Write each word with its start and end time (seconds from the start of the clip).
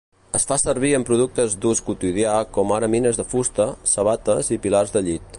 Es 0.37 0.45
fa 0.51 0.55
servir 0.61 0.89
en 0.99 1.03
productes 1.09 1.57
d'ús 1.65 1.81
quotidià 1.89 2.33
com 2.57 2.73
ara 2.77 2.89
nines 2.95 3.19
de 3.21 3.25
fusta, 3.35 3.67
sabates 3.95 4.51
i 4.57 4.61
pilars 4.65 4.95
de 4.97 5.05
llit. 5.09 5.29